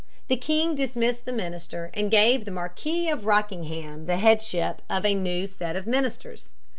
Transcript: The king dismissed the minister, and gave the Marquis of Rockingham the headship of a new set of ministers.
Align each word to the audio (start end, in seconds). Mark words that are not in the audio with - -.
The 0.29 0.35
king 0.35 0.73
dismissed 0.73 1.25
the 1.25 1.31
minister, 1.31 1.91
and 1.93 2.09
gave 2.09 2.43
the 2.45 2.49
Marquis 2.49 3.07
of 3.07 3.27
Rockingham 3.27 4.07
the 4.07 4.17
headship 4.17 4.81
of 4.89 5.05
a 5.05 5.13
new 5.13 5.45
set 5.45 5.75
of 5.75 5.85
ministers. 5.85 6.53